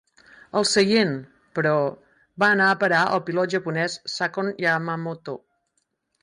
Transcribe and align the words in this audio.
El 0.59 0.63
seient, 0.69 1.11
però, 1.59 1.73
va 2.43 2.49
anar 2.55 2.69
a 2.71 2.79
parar 2.85 3.03
al 3.11 3.21
pilot 3.29 3.53
japonès 3.57 3.99
Sakon 4.15 4.51
Yamamoto. 4.65 5.37